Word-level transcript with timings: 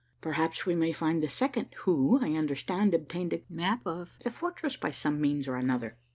Perhaps 0.19 0.65
we 0.65 0.73
may 0.73 0.93
find 0.93 1.21
the 1.21 1.29
second, 1.29 1.75
who, 1.81 2.17
I 2.25 2.31
understand, 2.31 2.95
obtained 2.95 3.33
a 3.33 3.43
map 3.47 3.85
of 3.85 4.17
the 4.23 4.31
fortress 4.31 4.75
by 4.75 4.89
some 4.89 5.21
means 5.21 5.47
or 5.47 5.55
another." 5.57 5.99